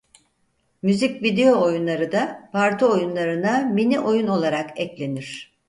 [0.81, 5.51] Müzik video oyunları da parti oyunlarına mini oyun olarak eklenir.